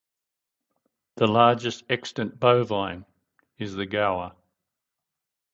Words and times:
The 1.17 1.27
largest 1.27 1.83
extant 1.87 2.39
bovine 2.39 3.05
is 3.59 3.75
the 3.75 3.85
gaur. 3.85 4.35